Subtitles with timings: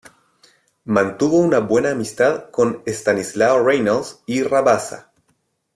[0.85, 5.11] Mantuvo una buena amistad con Estanislao Reynals y Rabassa.